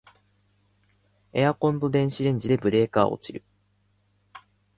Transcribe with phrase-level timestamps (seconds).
[1.31, 3.43] エアコンと電子レンジでブレーカー落ちる